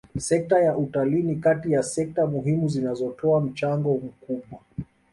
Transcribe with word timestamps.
Sekta 0.17 0.59
ya 0.59 0.77
utalii 0.77 1.23
ni 1.23 1.35
kati 1.35 1.71
ya 1.71 1.83
sekta 1.83 2.25
muhimu 2.25 2.67
zinazotoa 2.67 3.41
mchango 3.41 3.93
mkubwa 3.93 4.59